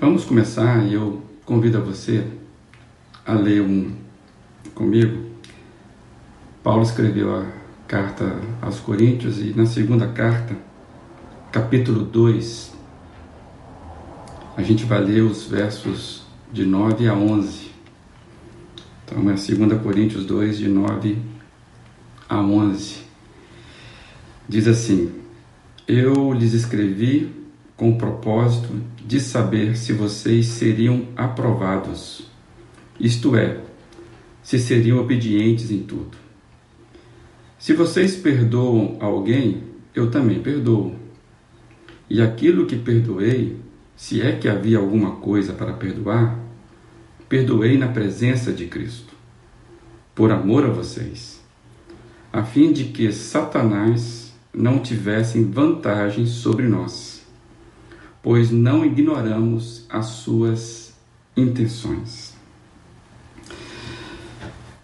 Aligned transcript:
Vamos 0.00 0.24
começar 0.24 0.86
e 0.86 0.94
eu 0.94 1.20
convido 1.44 1.76
a 1.76 1.80
você 1.80 2.24
a 3.26 3.32
ler 3.32 3.62
um 3.62 3.96
comigo. 4.72 5.28
Paulo 6.62 6.84
escreveu 6.84 7.34
a 7.34 7.46
carta 7.88 8.40
aos 8.62 8.78
Coríntios 8.78 9.40
e 9.40 9.52
na 9.56 9.66
segunda 9.66 10.06
carta, 10.06 10.56
capítulo 11.50 12.04
2, 12.04 12.76
a 14.56 14.62
gente 14.62 14.84
vai 14.84 15.00
ler 15.00 15.22
os 15.22 15.48
versos 15.48 16.22
de 16.52 16.64
9 16.64 17.08
a 17.08 17.14
11. 17.14 17.68
Então 19.04 19.18
é 19.28 19.34
2 19.34 19.82
Coríntios 19.82 20.24
2, 20.24 20.58
de 20.58 20.68
9 20.68 21.18
a 22.28 22.40
11. 22.40 22.98
Diz 24.48 24.68
assim: 24.68 25.10
Eu 25.88 26.32
lhes 26.32 26.52
escrevi 26.52 27.37
com 27.78 27.90
o 27.90 27.96
propósito 27.96 28.68
de 29.06 29.20
saber 29.20 29.76
se 29.76 29.92
vocês 29.92 30.46
seriam 30.46 31.06
aprovados, 31.16 32.28
isto 32.98 33.36
é, 33.36 33.60
se 34.42 34.58
seriam 34.58 34.98
obedientes 34.98 35.70
em 35.70 35.84
tudo. 35.84 36.18
Se 37.56 37.72
vocês 37.72 38.16
perdoam 38.16 38.96
alguém, 38.98 39.62
eu 39.94 40.10
também 40.10 40.42
perdoo. 40.42 40.96
E 42.10 42.20
aquilo 42.20 42.66
que 42.66 42.74
perdoei, 42.74 43.56
se 43.94 44.20
é 44.20 44.32
que 44.32 44.48
havia 44.48 44.78
alguma 44.78 45.12
coisa 45.16 45.52
para 45.52 45.72
perdoar, 45.72 46.36
perdoei 47.28 47.78
na 47.78 47.86
presença 47.86 48.52
de 48.52 48.66
Cristo, 48.66 49.14
por 50.16 50.32
amor 50.32 50.64
a 50.64 50.70
vocês, 50.70 51.40
a 52.32 52.42
fim 52.42 52.72
de 52.72 52.86
que 52.86 53.12
Satanás 53.12 54.34
não 54.52 54.80
tivesse 54.80 55.40
vantagem 55.44 56.26
sobre 56.26 56.66
nós 56.66 57.17
pois 58.22 58.50
não 58.50 58.84
ignoramos 58.84 59.86
as 59.88 60.06
suas 60.06 60.92
intenções. 61.36 62.34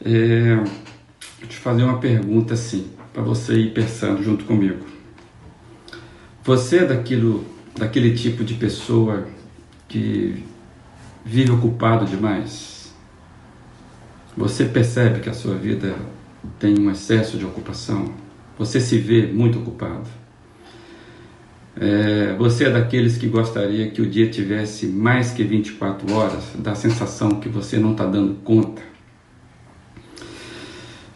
É, 0.05 0.57
vou 0.57 1.49
te 1.49 1.57
fazer 1.57 1.83
uma 1.83 1.99
pergunta 1.99 2.55
assim, 2.55 2.91
para 3.13 3.23
você 3.23 3.55
ir 3.55 3.75
pensando 3.75 4.23
junto 4.23 4.45
comigo. 4.45 4.85
Você 6.45 6.79
é 6.79 6.85
daquilo, 6.85 7.45
daquele 7.75 8.15
tipo 8.15 8.45
de 8.45 8.55
pessoa 8.55 9.27
que 9.89 10.45
vive 11.25 11.51
ocupado 11.51 12.05
demais? 12.05 12.93
Você 14.37 14.65
percebe 14.65 15.21
que 15.21 15.31
a 15.31 15.33
sua 15.33 15.55
vida 15.55 15.97
tem 16.59 16.79
um 16.79 16.91
excesso 16.91 17.39
de 17.39 17.45
ocupação? 17.45 18.13
Você 18.59 18.81
se 18.81 18.99
vê 18.99 19.27
muito 19.27 19.59
ocupado? 19.59 20.09
É, 21.77 22.35
você 22.39 22.67
é 22.67 22.71
daqueles 22.71 23.19
que 23.19 23.27
gostaria 23.27 23.91
que 23.91 24.01
o 24.01 24.07
dia 24.07 24.31
tivesse 24.31 24.87
mais 24.87 25.33
que 25.33 25.43
24 25.43 26.13
horas, 26.15 26.53
da 26.57 26.75
sensação 26.75 27.41
que 27.41 27.49
você 27.49 27.79
não 27.79 27.93
está 27.93 28.07
dando 28.07 28.35
conta? 28.45 28.83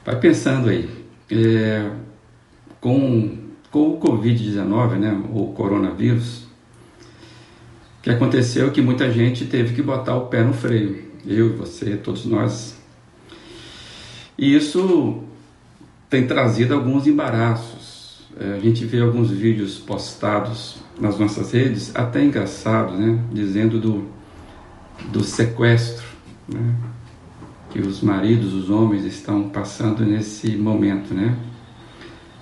Vai 0.05 0.19
pensando 0.19 0.69
aí. 0.69 0.89
É, 1.31 1.91
com, 2.81 3.37
com 3.71 3.91
o 3.91 4.01
Covid-19, 4.01 4.99
né, 4.99 5.23
o 5.33 5.49
coronavírus, 5.53 6.45
o 7.99 8.03
que 8.03 8.11
aconteceu 8.11 8.69
é 8.69 8.71
que 8.71 8.81
muita 8.81 9.11
gente 9.13 9.45
teve 9.45 9.75
que 9.75 9.83
botar 9.83 10.17
o 10.17 10.27
pé 10.27 10.43
no 10.43 10.53
freio. 10.53 11.07
Eu, 11.27 11.57
você, 11.57 11.97
todos 11.97 12.25
nós. 12.25 12.77
E 14.37 14.57
isso 14.57 15.23
tem 16.09 16.27
trazido 16.27 16.75
alguns 16.75 17.07
embaraços 17.07 17.78
a 18.41 18.59
gente 18.61 18.85
vê 18.85 19.01
alguns 19.01 19.31
vídeos 19.31 19.79
postados 19.79 20.77
nas 21.01 21.19
nossas 21.19 21.53
redes, 21.53 21.95
até 21.95 22.23
engraçados, 22.25 22.99
né? 22.99 23.19
Dizendo 23.33 23.81
do, 23.81 24.09
do 25.11 25.25
sequestro, 25.25 26.07
né? 26.49 26.75
Que 27.71 27.81
os 27.81 28.01
maridos, 28.01 28.55
os 28.55 28.71
homens 28.71 29.05
estão 29.05 29.49
passando 29.49 30.05
nesse 30.05 30.57
momento, 30.57 31.13
né? 31.13 31.37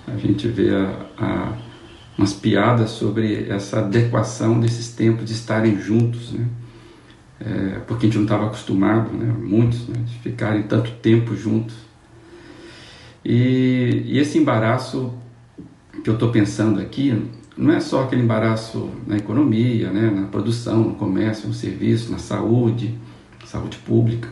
A 0.07 0.15
gente 0.17 0.47
vê 0.47 0.69
a, 0.69 1.05
a, 1.17 1.53
umas 2.17 2.33
piadas 2.33 2.91
sobre 2.91 3.49
essa 3.49 3.79
adequação 3.79 4.59
desses 4.59 4.89
tempos 4.93 5.25
de 5.25 5.33
estarem 5.33 5.79
juntos, 5.79 6.31
né? 6.31 6.47
É, 7.39 7.79
porque 7.87 8.05
a 8.05 8.09
gente 8.09 8.17
não 8.17 8.23
estava 8.23 8.45
acostumado, 8.45 9.11
né? 9.11 9.33
Muitos, 9.37 9.87
né? 9.87 9.99
De 10.05 10.19
ficarem 10.19 10.63
tanto 10.63 10.91
tempo 10.91 11.35
juntos. 11.35 11.75
E, 13.25 14.03
e 14.05 14.19
esse 14.19 14.37
embaraço 14.37 15.13
que 16.03 16.09
eu 16.09 16.13
estou 16.13 16.31
pensando 16.31 16.79
aqui 16.79 17.29
não 17.57 17.73
é 17.73 17.79
só 17.79 18.03
aquele 18.03 18.21
embaraço 18.21 18.91
na 19.07 19.17
economia, 19.17 19.89
né, 19.91 20.11
na 20.11 20.27
produção, 20.27 20.83
no 20.83 20.95
comércio, 20.95 21.47
no 21.47 21.53
serviço, 21.53 22.11
na 22.11 22.19
saúde, 22.19 22.95
saúde 23.45 23.77
pública. 23.77 24.29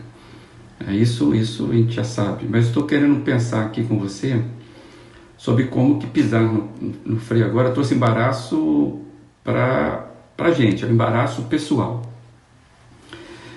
É 0.86 0.94
isso, 0.94 1.34
isso 1.34 1.70
a 1.70 1.74
gente 1.74 1.92
já 1.92 2.04
sabe. 2.04 2.46
Mas 2.48 2.66
estou 2.66 2.84
querendo 2.84 3.22
pensar 3.24 3.64
aqui 3.64 3.82
com 3.82 3.98
você 3.98 4.42
sobre 5.36 5.64
como 5.64 5.98
que 5.98 6.06
pisar 6.06 6.42
no, 6.42 6.68
no 7.04 7.16
freio 7.18 7.46
agora 7.46 7.70
trouxe 7.70 7.94
embaraço 7.94 9.00
para 9.42 10.08
a 10.38 10.50
gente, 10.50 10.84
é 10.84 10.88
um 10.88 10.92
embaraço 10.92 11.42
pessoal. 11.42 12.02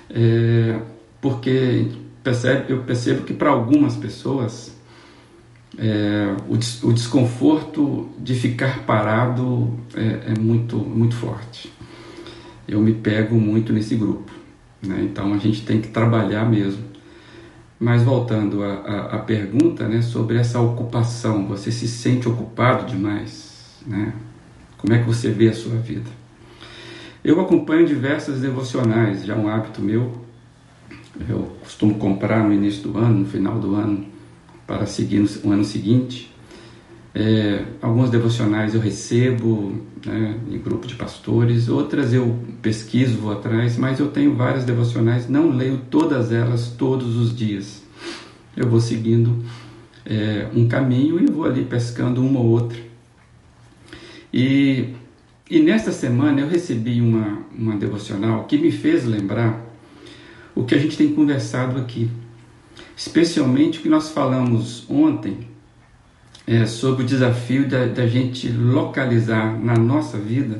É, 0.09 0.79
porque 1.21 1.91
percebe, 2.23 2.71
eu 2.71 2.83
percebo 2.83 3.23
que 3.23 3.33
para 3.33 3.49
algumas 3.49 3.95
pessoas 3.95 4.75
é, 5.77 6.35
o, 6.47 6.87
o, 6.87 6.93
desconforto 6.93 8.09
de 8.17 8.33
ficar 8.33 8.85
parado 8.85 9.79
é, 9.95 10.31
é, 10.31 10.39
muito, 10.39 10.77
muito 10.77 11.15
forte. 11.15 11.71
Eu 12.67 12.81
me 12.81 12.93
pego 12.93 13.35
muito 13.35 13.71
nesse 13.71 13.95
grupo, 13.95 14.31
né? 14.81 15.01
então 15.03 15.33
a 15.33 15.37
gente 15.37 15.65
tem 15.65 15.79
que 15.81 15.89
trabalhar 15.89 16.45
mesmo. 16.45 16.89
Mas 17.79 18.03
voltando 18.03 18.61
à, 18.61 19.19
pergunta 19.19 19.87
né, 19.87 20.01
sobre 20.01 20.37
essa 20.37 20.59
ocupação, 20.59 21.47
você 21.47 21.71
se 21.71 21.87
sente 21.87 22.27
ocupado 22.27 22.85
demais? 22.85 23.77
Né? 23.87 24.11
Como 24.77 24.93
é 24.93 24.99
que 24.99 25.05
você 25.05 25.31
vê 25.31 25.47
a 25.47 25.53
sua 25.53 25.77
vida? 25.77 26.09
Eu 27.23 27.39
acompanho 27.39 27.87
diversas 27.87 28.41
devocionais, 28.41 29.25
já 29.25 29.33
é 29.33 29.37
um 29.37 29.47
hábito 29.47 29.81
meu. 29.81 30.25
Eu 31.27 31.55
costumo 31.61 31.95
comprar 31.95 32.43
no 32.43 32.53
início 32.53 32.83
do 32.83 32.97
ano, 32.97 33.19
no 33.19 33.25
final 33.25 33.57
do 33.59 33.75
ano, 33.75 34.05
para 34.69 34.85
seguir 34.85 35.27
no 35.43 35.51
ano 35.51 35.65
seguinte. 35.65 36.31
É, 37.15 37.65
algumas 37.81 38.11
devocionais 38.11 38.75
eu 38.75 38.79
recebo 38.79 39.81
né, 40.05 40.37
em 40.47 40.59
grupo 40.59 40.85
de 40.85 40.93
pastores, 40.93 41.67
outras 41.67 42.13
eu 42.13 42.37
pesquiso, 42.61 43.17
vou 43.17 43.31
atrás, 43.31 43.79
mas 43.79 43.99
eu 43.99 44.09
tenho 44.09 44.35
várias 44.35 44.63
devocionais, 44.63 45.27
não 45.27 45.49
leio 45.49 45.81
todas 45.89 46.31
elas 46.31 46.67
todos 46.67 47.15
os 47.15 47.35
dias. 47.35 47.81
Eu 48.55 48.69
vou 48.69 48.79
seguindo 48.79 49.43
é, 50.05 50.47
um 50.53 50.67
caminho 50.67 51.19
e 51.19 51.25
vou 51.25 51.45
ali 51.45 51.65
pescando 51.65 52.23
uma 52.23 52.39
ou 52.39 52.45
outra. 52.45 52.77
E, 54.31 54.89
e 55.49 55.59
nesta 55.59 55.91
semana 55.91 56.41
eu 56.41 56.47
recebi 56.47 57.01
uma, 57.01 57.39
uma 57.57 57.75
devocional 57.75 58.43
que 58.43 58.55
me 58.59 58.71
fez 58.71 59.03
lembrar 59.03 59.65
o 60.53 60.63
que 60.63 60.75
a 60.75 60.77
gente 60.77 60.95
tem 60.95 61.11
conversado 61.11 61.79
aqui 61.79 62.07
especialmente 62.99 63.79
o 63.79 63.81
que 63.81 63.87
nós 63.87 64.09
falamos 64.09 64.85
ontem 64.89 65.47
é, 66.45 66.65
sobre 66.65 67.03
o 67.03 67.05
desafio 67.05 67.65
da, 67.65 67.85
da 67.85 68.05
gente 68.05 68.49
localizar 68.49 69.57
na 69.57 69.73
nossa 69.73 70.17
vida 70.17 70.59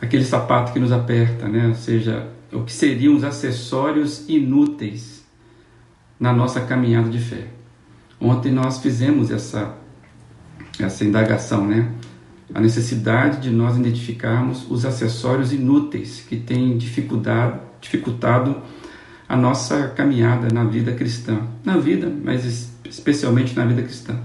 aquele 0.00 0.24
sapato 0.24 0.72
que 0.72 0.80
nos 0.80 0.90
aperta, 0.90 1.46
né? 1.46 1.68
ou 1.68 1.74
seja, 1.76 2.26
o 2.52 2.64
que 2.64 2.72
seriam 2.72 3.14
os 3.14 3.22
acessórios 3.22 4.28
inúteis 4.28 5.24
na 6.18 6.32
nossa 6.32 6.62
caminhada 6.62 7.08
de 7.08 7.20
fé. 7.20 7.46
Ontem 8.20 8.50
nós 8.50 8.80
fizemos 8.80 9.30
essa, 9.30 9.76
essa 10.80 11.04
indagação, 11.04 11.64
né? 11.64 11.92
a 12.52 12.60
necessidade 12.60 13.40
de 13.40 13.50
nós 13.50 13.76
identificarmos 13.76 14.68
os 14.68 14.84
acessórios 14.84 15.52
inúteis 15.52 16.24
que 16.28 16.36
têm 16.36 16.76
dificuldade, 16.76 17.60
dificultado 17.80 18.60
a 19.30 19.36
nossa 19.36 19.86
caminhada 19.86 20.48
na 20.52 20.64
vida 20.64 20.90
cristã. 20.90 21.42
Na 21.64 21.76
vida, 21.76 22.12
mas 22.24 22.72
especialmente 22.84 23.54
na 23.54 23.64
vida 23.64 23.80
cristã. 23.80 24.18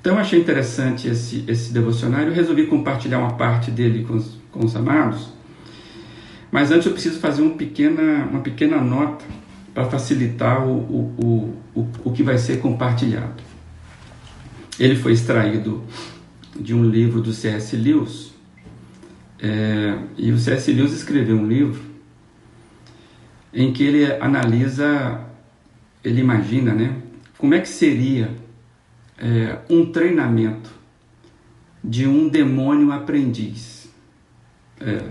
Então 0.00 0.14
eu 0.14 0.18
achei 0.18 0.40
interessante 0.40 1.06
esse, 1.06 1.44
esse 1.46 1.72
devocionário, 1.72 2.32
resolvi 2.32 2.66
compartilhar 2.66 3.20
uma 3.20 3.34
parte 3.34 3.70
dele 3.70 4.02
com 4.02 4.14
os, 4.14 4.36
com 4.50 4.64
os 4.64 4.74
amados. 4.74 5.28
Mas 6.50 6.72
antes 6.72 6.86
eu 6.86 6.92
preciso 6.92 7.20
fazer 7.20 7.42
uma 7.42 7.54
pequena, 7.54 8.26
uma 8.28 8.40
pequena 8.40 8.80
nota 8.80 9.24
para 9.72 9.84
facilitar 9.84 10.66
o, 10.66 10.72
o, 10.72 11.14
o, 11.74 11.80
o, 11.80 11.88
o 12.06 12.12
que 12.12 12.24
vai 12.24 12.38
ser 12.38 12.58
compartilhado. 12.58 13.40
Ele 14.80 14.96
foi 14.96 15.12
extraído 15.12 15.84
de 16.58 16.74
um 16.74 16.84
livro 16.84 17.20
do 17.20 17.32
C.S. 17.32 17.76
Lewis. 17.76 18.32
É, 19.40 19.96
e 20.16 20.32
o 20.32 20.38
C.S. 20.40 20.72
Lewis 20.72 20.92
escreveu 20.92 21.36
um 21.36 21.46
livro 21.46 21.87
em 23.58 23.72
que 23.72 23.82
ele 23.82 24.04
analisa, 24.20 25.20
ele 26.04 26.20
imagina, 26.20 26.72
né, 26.72 26.94
como 27.36 27.54
é 27.54 27.60
que 27.60 27.68
seria 27.68 28.30
é, 29.18 29.58
um 29.68 29.90
treinamento 29.90 30.70
de 31.82 32.06
um 32.06 32.28
demônio 32.28 32.92
aprendiz. 32.92 33.92
É, 34.80 35.02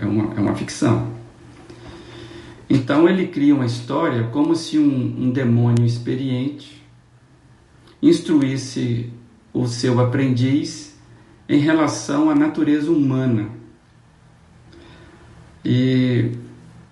é 0.00 0.06
uma, 0.06 0.34
é 0.34 0.40
uma 0.40 0.54
ficção. 0.54 1.12
Então 2.68 3.06
ele 3.06 3.26
cria 3.26 3.54
uma 3.54 3.66
história 3.66 4.24
como 4.28 4.56
se 4.56 4.78
um, 4.78 5.24
um 5.24 5.30
demônio 5.30 5.84
experiente 5.84 6.82
instruísse 8.00 9.12
o 9.52 9.66
seu 9.66 10.00
aprendiz 10.00 10.98
em 11.46 11.58
relação 11.58 12.30
à 12.30 12.34
natureza 12.34 12.90
humana. 12.90 13.50
E 15.62 16.45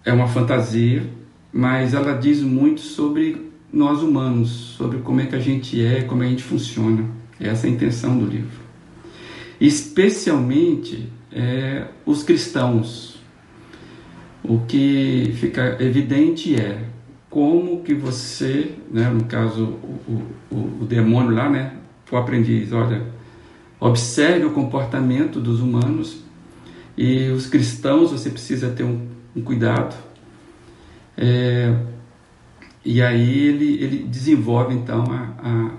é 0.05 0.13
uma 0.13 0.29
fantasia, 0.29 1.03
mas 1.53 1.95
ela 1.95 2.13
diz 2.15 2.41
muito 2.43 2.81
sobre 2.81 3.51
nós 3.73 4.03
humanos, 4.03 4.51
sobre 4.77 4.99
como 4.99 5.21
é 5.21 5.27
que 5.27 5.35
a 5.35 5.41
gente 5.41 5.85
é, 5.85 6.03
como 6.03 6.23
a 6.23 6.27
gente 6.27 6.43
funciona. 6.43 7.05
Essa 7.41 7.67
é 7.67 7.71
a 7.71 7.73
intenção 7.73 8.17
do 8.19 8.27
livro. 8.27 8.63
Especialmente 9.61 11.09
é, 11.33 11.87
os 12.05 12.23
cristãos. 12.23 13.15
O 14.43 14.59
que 14.67 15.33
fica 15.37 15.79
evidente 15.81 16.55
é 16.55 16.85
como 17.31 17.83
que 17.83 17.95
você, 17.95 18.73
né, 18.91 19.09
no 19.09 19.25
caso 19.25 19.65
o, 19.65 20.23
o, 20.51 20.83
o 20.83 20.87
demônio 20.87 21.31
lá, 21.31 21.49
né, 21.49 21.73
o 22.13 22.17
aprendiz, 22.17 22.73
olha, 22.73 23.03
observe 23.81 24.45
o 24.45 24.51
comportamento 24.51 25.41
dos 25.41 25.61
humanos 25.61 26.23
e 26.97 27.29
os 27.31 27.47
cristãos 27.47 28.13
você 28.13 28.31
precisa 28.31 28.71
ter 28.71 28.85
um, 28.85 29.14
um 29.35 29.43
cuidado. 29.43 29.95
É, 31.17 31.75
e 32.85 33.01
aí 33.01 33.49
ele, 33.49 33.83
ele 33.83 34.05
desenvolve 34.05 34.75
então 34.75 35.05
a, 35.11 35.49
a, 35.49 35.71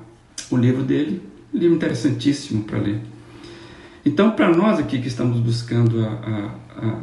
o 0.49 0.57
livro 0.57 0.83
dele, 0.83 1.21
um 1.53 1.57
livro 1.57 1.75
interessantíssimo 1.75 2.63
para 2.63 2.79
ler. 2.79 3.01
Então, 4.05 4.31
para 4.31 4.55
nós 4.55 4.79
aqui 4.79 4.99
que 4.99 5.07
estamos 5.07 5.39
buscando 5.39 6.05
a, 6.05 6.55
a, 6.77 6.99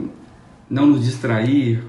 não 0.71 0.87
nos 0.87 1.05
distrair 1.05 1.83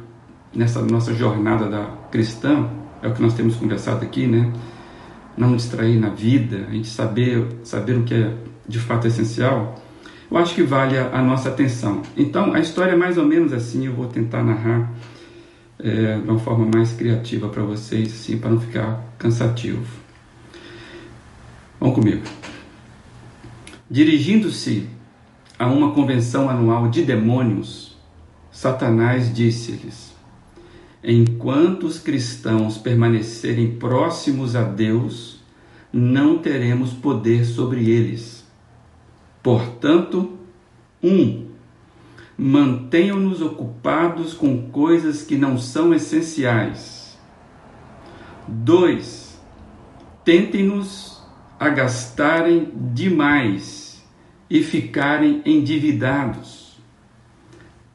nessa 0.54 0.82
nossa 0.82 1.14
jornada 1.14 1.70
da 1.70 1.86
cristã, 2.12 2.70
é 3.02 3.08
o 3.08 3.14
que 3.14 3.22
nós 3.22 3.34
temos 3.34 3.56
conversado 3.56 4.04
aqui, 4.04 4.28
né? 4.28 4.52
Não 5.38 5.50
nos 5.52 5.64
distrair 5.64 6.00
na 6.00 6.10
vida, 6.10 6.66
a 6.68 6.72
gente 6.72 6.88
saber, 6.88 7.48
saber 7.64 7.98
o 7.98 8.04
que 8.04 8.14
é 8.14 8.34
de 8.68 8.80
fato 8.80 9.08
essencial, 9.08 9.83
eu 10.34 10.40
acho 10.40 10.56
que 10.56 10.64
vale 10.64 10.98
a, 10.98 11.20
a 11.20 11.22
nossa 11.22 11.50
atenção. 11.50 12.02
Então, 12.18 12.56
a 12.56 12.60
história 12.60 12.94
é 12.94 12.96
mais 12.96 13.20
ou 13.20 13.26
menos 13.26 13.54
assim, 13.54 13.86
eu 13.86 13.94
vou 13.94 14.08
tentar 14.08 14.44
narrar 14.44 14.92
é, 15.78 16.18
de 16.18 16.28
uma 16.28 16.40
forma 16.40 16.68
mais 16.74 16.92
criativa 16.92 17.48
para 17.50 17.62
vocês, 17.62 18.12
assim, 18.12 18.40
para 18.40 18.50
não 18.50 18.60
ficar 18.60 19.00
cansativo. 19.20 19.86
Vamos 21.80 21.94
comigo. 21.94 22.24
Dirigindo-se 23.88 24.90
a 25.60 25.68
uma 25.68 25.92
convenção 25.92 26.50
anual 26.50 26.90
de 26.90 27.04
demônios, 27.04 27.96
Satanás 28.52 29.32
disse-lhes: 29.32 30.16
Enquanto 31.04 31.86
os 31.86 32.00
cristãos 32.00 32.80
permanecerem 32.80 33.76
próximos 33.76 34.56
a 34.56 34.64
Deus, 34.64 35.44
não 35.92 36.40
teremos 36.40 36.92
poder 36.92 37.46
sobre 37.46 37.88
eles. 37.88 38.43
Portanto, 39.44 40.40
um, 41.04 41.50
mantenham-nos 42.38 43.42
ocupados 43.42 44.34
com 44.34 44.70
coisas 44.70 45.24
que 45.24 45.36
não 45.36 45.58
são 45.58 45.94
essenciais. 45.94 47.20
2. 48.48 49.38
Tentem-nos 50.24 51.22
a 51.60 51.68
gastarem 51.68 52.72
demais 52.74 54.02
e 54.50 54.64
ficarem 54.64 55.42
endividados. 55.46 56.78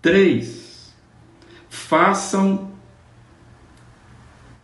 3. 0.02 0.94
Façam 1.70 2.72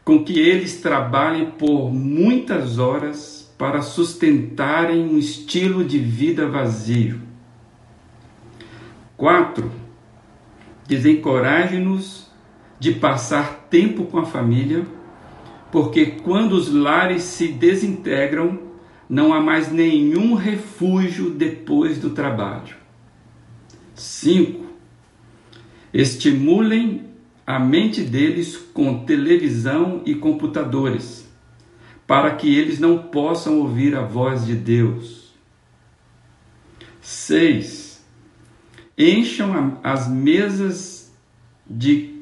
com 0.05 0.23
que 0.23 0.39
eles 0.39 0.83
trabalhem 0.83 1.51
por 1.53 1.91
muitas 1.91 2.79
horas 2.79 3.44
para 3.57 3.83
sustentarem 3.83 5.05
um 5.05 5.19
estilo 5.19 5.85
de 5.85 5.99
vida 5.99 6.49
vazio. 6.49 7.21
4. 9.17 9.71
Desencoraje-nos 10.87 12.31
de 12.79 12.93
passar 12.93 13.67
tempo 13.71 14.05
com 14.05 14.19
a 14.19 14.27
família, 14.27 14.85
porque 15.71 16.07
quando 16.07 16.53
os 16.53 16.73
lares 16.73 17.23
se 17.23 17.49
desintegram, 17.49 18.59
não 19.09 19.33
há 19.33 19.41
mais 19.41 19.71
nenhum 19.71 20.35
refúgio 20.35 21.31
depois 21.31 21.99
do 21.99 22.11
trabalho. 22.11 22.77
5. 23.95 24.65
Estimulem 25.93 27.05
a 27.47 27.59
mente 27.59 28.03
deles 28.03 28.57
com 28.57 29.05
televisão 29.05 30.03
e 30.05 30.15
computadores, 30.15 31.24
para 32.07 32.35
que 32.35 32.57
eles 32.57 32.79
não 32.79 32.99
possam 32.99 33.61
ouvir 33.61 33.95
a 33.97 34.03
voz 34.03 34.45
de 34.47 34.55
Deus. 34.55 35.33
6 37.01 37.85
encham 38.97 39.79
as 39.83 40.09
mesas 40.09 41.13
de 41.69 42.15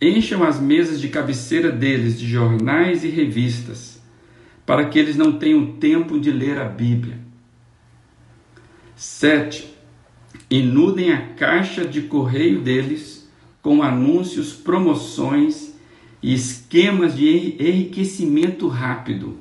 encham 0.00 0.42
as 0.42 0.58
mesas 0.58 1.00
de 1.00 1.08
cabeceira 1.08 1.70
deles 1.70 2.18
de 2.18 2.26
jornais 2.26 3.04
e 3.04 3.08
revistas, 3.08 4.00
para 4.64 4.86
que 4.86 4.98
eles 4.98 5.14
não 5.14 5.32
tenham 5.32 5.72
tempo 5.72 6.18
de 6.18 6.30
ler 6.30 6.58
a 6.58 6.64
Bíblia. 6.64 7.18
7. 8.96 9.74
Inundem 10.48 11.12
a 11.12 11.34
caixa 11.34 11.84
de 11.84 12.02
correio 12.02 12.62
deles 12.62 13.28
com 13.60 13.82
anúncios, 13.82 14.54
promoções 14.54 15.69
e 16.22 16.34
esquemas 16.34 17.16
de 17.16 17.56
enriquecimento 17.58 18.68
rápido. 18.68 19.36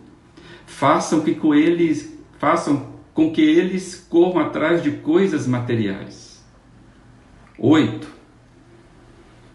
Façam 0.66 1.22
que 1.22 1.36
com 1.36 1.54
eles, 1.54 2.18
façam 2.38 2.94
com 3.14 3.32
que 3.32 3.42
eles 3.42 3.96
corram 4.10 4.40
atrás 4.40 4.82
de 4.82 4.92
coisas 4.92 5.46
materiais. 5.46 6.44
8. 7.58 8.08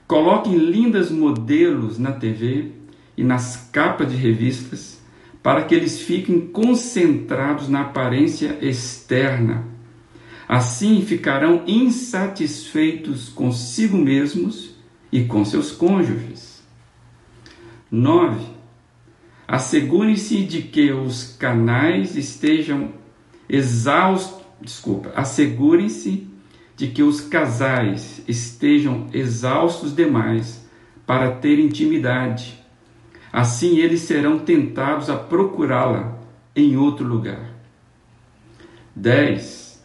Coloquem 0.06 0.56
lindas 0.56 1.10
modelos 1.10 1.98
na 1.98 2.12
TV 2.12 2.72
e 3.16 3.24
nas 3.24 3.68
capas 3.72 4.10
de 4.10 4.16
revistas 4.16 5.02
para 5.42 5.62
que 5.62 5.74
eles 5.74 6.00
fiquem 6.00 6.40
concentrados 6.40 7.68
na 7.68 7.82
aparência 7.82 8.58
externa. 8.60 9.64
Assim 10.48 11.02
ficarão 11.02 11.64
insatisfeitos 11.66 13.28
consigo 13.30 13.96
mesmos 13.96 14.74
e 15.10 15.24
com 15.24 15.44
seus 15.44 15.70
cônjuges. 15.70 16.53
9. 17.94 18.44
Assegure-se 19.46 20.42
de 20.42 20.62
que 20.62 20.90
os 20.90 21.36
canais 21.38 22.16
estejam 22.16 22.90
exaustos. 23.48 24.42
Desculpa, 24.60 25.12
assegurem-se 25.14 26.26
de 26.76 26.88
que 26.88 27.04
os 27.04 27.20
casais 27.20 28.24
estejam 28.26 29.06
exaustos 29.12 29.94
demais 29.94 30.66
para 31.06 31.30
ter 31.30 31.60
intimidade. 31.60 32.60
Assim 33.32 33.78
eles 33.78 34.00
serão 34.00 34.40
tentados 34.40 35.08
a 35.08 35.16
procurá-la 35.16 36.18
em 36.56 36.76
outro 36.76 37.06
lugar. 37.06 37.52
10. 38.96 39.84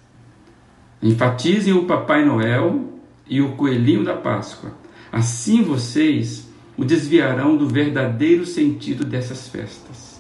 Enfatizem 1.04 1.74
o 1.74 1.86
Papai 1.86 2.26
Noel 2.26 3.00
e 3.28 3.40
o 3.40 3.52
Coelhinho 3.52 4.04
da 4.04 4.16
Páscoa. 4.16 4.72
Assim 5.12 5.62
vocês 5.62 6.49
o 6.80 6.86
desviarão 6.86 7.58
do 7.58 7.68
verdadeiro 7.68 8.46
sentido 8.46 9.04
dessas 9.04 9.50
festas. 9.50 10.18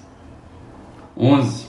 11. 1.15 1.67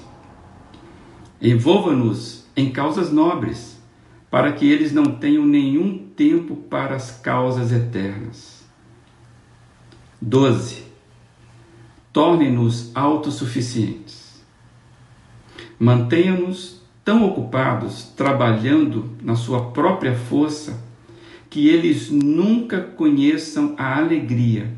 Envolva-nos 1.41 2.45
em 2.57 2.73
causas 2.73 3.13
nobres 3.13 3.81
para 4.29 4.51
que 4.51 4.69
eles 4.69 4.93
não 4.93 5.05
tenham 5.05 5.47
nenhum 5.47 5.97
tempo 5.97 6.57
para 6.57 6.97
as 6.97 7.13
causas 7.13 7.71
eternas. 7.71 8.65
12. 10.21 10.83
Torne-nos 12.13 12.91
autossuficientes. 12.93 14.43
Mantenha-nos 15.79 16.83
tão 17.05 17.25
ocupados 17.25 18.13
trabalhando 18.17 19.09
na 19.23 19.37
sua 19.37 19.71
própria 19.71 20.17
força 20.17 20.90
que 21.51 21.69
eles 21.69 22.09
nunca 22.09 22.81
conheçam 22.81 23.75
a 23.77 23.99
alegria 23.99 24.73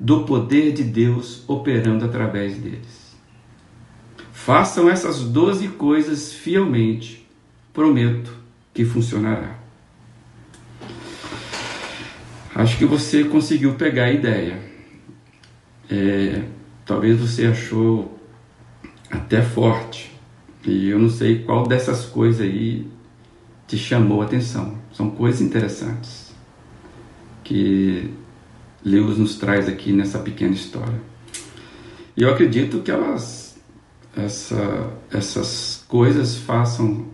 do 0.00 0.24
poder 0.24 0.72
de 0.72 0.82
Deus 0.82 1.44
operando 1.46 2.06
através 2.06 2.56
deles. 2.56 3.14
Façam 4.32 4.88
essas 4.88 5.20
doze 5.20 5.68
coisas 5.68 6.32
fielmente, 6.32 7.28
prometo 7.72 8.34
que 8.72 8.84
funcionará. 8.84 9.58
Acho 12.54 12.78
que 12.78 12.86
você 12.86 13.24
conseguiu 13.24 13.74
pegar 13.74 14.04
a 14.04 14.12
ideia. 14.12 14.58
É, 15.90 16.42
talvez 16.86 17.18
você 17.18 17.46
achou 17.46 18.18
até 19.10 19.42
forte. 19.42 20.12
E 20.64 20.88
eu 20.88 20.98
não 20.98 21.10
sei 21.10 21.42
qual 21.42 21.66
dessas 21.66 22.06
coisas 22.06 22.40
aí 22.40 22.86
te 23.66 23.76
chamou 23.76 24.22
a 24.22 24.24
atenção. 24.24 24.83
São 24.94 25.10
coisas 25.10 25.40
interessantes. 25.40 26.32
que 27.42 28.10
Lewis 28.82 29.18
nos 29.18 29.36
traz 29.36 29.68
aqui 29.68 29.92
nessa 29.92 30.18
pequena 30.18 30.54
história. 30.54 30.98
E 32.16 32.22
eu 32.22 32.30
acredito 32.30 32.80
que 32.80 32.90
elas, 32.90 33.58
essa, 34.16 34.92
essas 35.10 35.84
coisas 35.86 36.36
façam, 36.36 37.06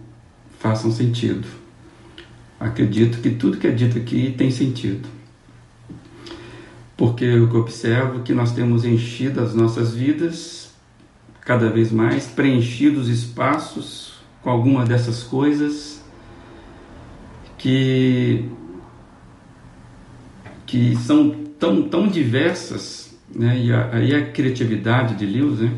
façam 0.61 0.93
sentido. 0.93 1.49
Acredito 2.61 3.21
que 3.21 3.31
tudo 3.31 3.57
que 3.57 3.67
é 3.67 3.73
dito 3.73 3.99
aqui 3.99 4.33
tem 4.37 4.53
sentido. 4.53 5.09
Porque 6.97 7.39
o 7.39 7.49
que 7.49 7.57
observo 7.57 8.21
é 8.21 8.23
que 8.23 8.35
nós 8.35 8.53
temos 8.53 8.85
enchido 8.85 9.41
as 9.41 9.53
nossas 9.53 9.95
vidas 9.95 10.71
cada 11.41 11.71
vez 11.71 11.91
mais, 11.91 12.27
preenchido 12.27 13.01
os 13.01 13.09
espaços 13.09 14.21
com 14.43 14.51
alguma 14.51 14.85
dessas 14.85 15.25
coisas 15.25 16.00
que 17.61 18.49
que 20.67 20.97
são 20.97 21.31
tão, 21.59 21.83
tão 21.83 22.07
diversas, 22.07 23.19
né? 23.35 23.61
e 23.61 23.73
a, 23.73 24.19
a, 24.19 24.27
criatividade 24.31 25.17
de 25.17 25.27
Lewis, 25.27 25.59
né? 25.59 25.73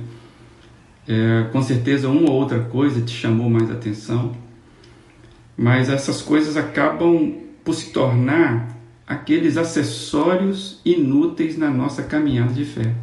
É, 1.08 1.48
com 1.50 1.60
certeza 1.60 2.08
uma 2.08 2.30
ou 2.30 2.36
outra 2.36 2.60
coisa 2.60 3.00
te 3.00 3.12
chamou 3.12 3.50
mais 3.50 3.70
atenção, 3.70 4.36
mas 5.56 5.88
essas 5.88 6.22
coisas 6.22 6.56
acabam 6.56 7.38
por 7.64 7.74
se 7.74 7.90
tornar 7.90 8.68
aqueles 9.06 9.56
acessórios 9.56 10.80
inúteis 10.84 11.58
na 11.58 11.70
nossa 11.70 12.02
caminhada 12.04 12.52
de 12.52 12.64
fé, 12.64 12.94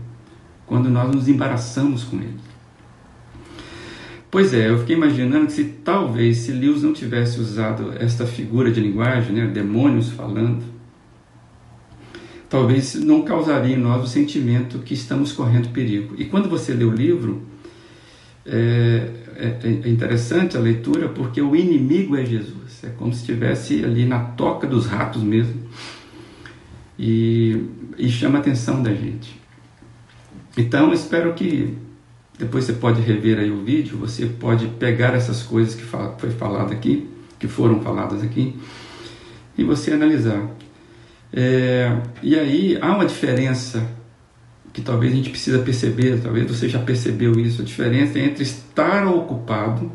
quando 0.66 0.90
nós 0.90 1.14
nos 1.14 1.28
embaraçamos 1.28 2.04
com 2.04 2.18
eles. 2.18 2.49
Pois 4.32 4.54
é, 4.54 4.70
eu 4.70 4.78
fiquei 4.78 4.96
imaginando 4.96 5.48
que 5.48 5.54
se 5.54 5.64
talvez 5.84 6.38
se 6.38 6.52
Lewis 6.52 6.84
não 6.84 6.94
tivesse 6.94 7.40
usado 7.40 7.94
esta 8.00 8.28
figura 8.28 8.72
de 8.72 8.80
linguagem, 8.80 9.34
né, 9.34 9.48
demônios 9.48 10.10
falando, 10.10 10.64
talvez 12.48 12.94
não 12.94 13.24
causaria 13.24 13.76
em 13.76 13.80
nós 13.80 14.04
o 14.04 14.08
sentimento 14.08 14.80
que 14.80 14.94
estamos 14.94 15.32
correndo 15.32 15.70
perigo. 15.70 16.14
E 16.16 16.26
quando 16.26 16.48
você 16.48 16.74
lê 16.74 16.84
o 16.84 16.92
livro, 16.92 17.42
é, 18.46 19.10
é, 19.36 19.58
é, 19.64 19.90
interessante 19.90 20.56
a 20.56 20.60
leitura 20.60 21.10
porque 21.10 21.42
o 21.42 21.56
inimigo 21.56 22.16
é 22.16 22.24
Jesus. 22.24 22.84
É 22.84 22.90
como 22.90 23.12
se 23.12 23.22
estivesse 23.22 23.84
ali 23.84 24.06
na 24.06 24.20
toca 24.20 24.68
dos 24.68 24.86
ratos 24.86 25.24
mesmo. 25.24 25.56
E, 27.00 27.64
e 27.98 28.10
chama 28.10 28.38
a 28.38 28.42
atenção 28.42 28.84
da 28.84 28.94
gente. 28.94 29.40
Então, 30.56 30.94
espero 30.94 31.34
que 31.34 31.78
depois 32.40 32.64
você 32.64 32.72
pode 32.72 33.02
rever 33.02 33.38
aí 33.38 33.52
o 33.52 33.66
vídeo, 33.66 33.98
você 33.98 34.26
pode 34.26 34.66
pegar 34.68 35.14
essas 35.14 35.44
coisas 35.44 35.76
que 35.76 35.84
foi 35.84 36.32
falado 36.32 36.72
aqui, 36.72 37.10
que 37.38 37.50
foram 37.50 37.82
faladas 37.82 38.24
aqui, 38.24 38.56
e 39.58 39.64
você 39.66 39.92
analisar. 39.92 40.50
É, 41.34 41.98
e 42.24 42.40
aí 42.40 42.78
há 42.82 42.96
uma 42.96 43.06
diferença 43.06 43.86
que 44.72 44.82
talvez 44.82 45.12
a 45.12 45.16
gente 45.18 45.32
precisa 45.32 45.60
perceber, 45.60 46.22
talvez 46.22 46.50
você 46.50 46.70
já 46.70 46.80
percebeu 46.80 47.38
isso, 47.38 47.62
a 47.62 47.66
diferença 47.66 48.18
entre 48.18 48.44
estar 48.44 49.06
ocupado 49.06 49.92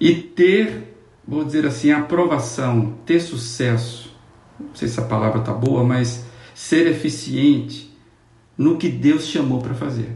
e 0.00 0.14
ter, 0.14 0.96
vou 1.26 1.44
dizer 1.44 1.66
assim, 1.66 1.90
aprovação, 1.90 2.98
ter 3.04 3.18
sucesso. 3.18 4.14
Não 4.60 4.76
sei 4.76 4.86
se 4.86 5.00
a 5.00 5.04
palavra 5.04 5.40
está 5.40 5.52
boa, 5.52 5.82
mas 5.82 6.24
ser 6.54 6.86
eficiente 6.86 7.93
no 8.56 8.76
que 8.76 8.88
Deus 8.88 9.26
chamou 9.26 9.60
para 9.60 9.74
fazer. 9.74 10.14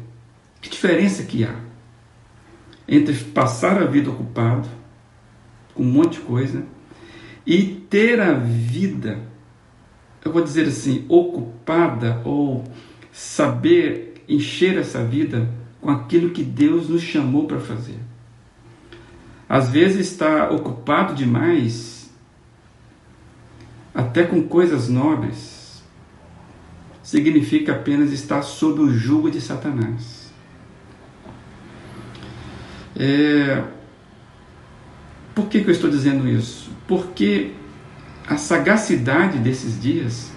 Que 0.61 0.71
diferença 0.71 1.23
que 1.23 1.45
há 1.45 1.55
entre 2.89 3.15
passar 3.15 3.81
a 3.83 3.85
vida 3.85 4.11
ocupado 4.11 4.69
com 5.75 5.83
um 5.83 5.87
monte 5.87 6.15
de 6.15 6.21
coisa 6.21 6.65
e 7.47 7.65
ter 7.89 8.21
a 8.21 8.33
vida, 8.33 9.21
eu 10.25 10.33
vou 10.33 10.43
dizer 10.43 10.67
assim, 10.67 11.05
ocupada 11.09 12.23
ou 12.25 12.65
saber 13.13 14.25
encher 14.29 14.79
essa 14.79 15.05
vida 15.05 15.49
com 15.81 15.91
aquilo 15.91 16.31
que 16.31 16.43
Deus 16.43 16.89
nos 16.89 17.03
chamou 17.03 17.47
para 17.47 17.61
fazer. 17.61 17.99
Às 19.49 19.71
vezes 19.71 20.11
está 20.11 20.51
ocupado 20.51 21.15
demais, 21.15 22.11
até 23.95 24.25
com 24.25 24.43
coisas 24.43 24.89
nobres, 24.89 25.58
significa 27.11 27.73
apenas 27.73 28.13
estar 28.13 28.43
sob 28.43 28.81
o 28.81 28.93
jugo 28.93 29.31
de 29.31 29.41
Satanás. 29.41 30.33
É... 32.97 33.63
Por 35.35 35.47
que, 35.47 35.63
que 35.63 35.71
eu 35.71 35.73
estou 35.73 35.89
dizendo 35.89 36.29
isso? 36.29 36.69
porque 36.89 37.53
a 38.27 38.39
sagacidade 38.39 39.39
desses 39.39 39.81
dias 39.81 40.33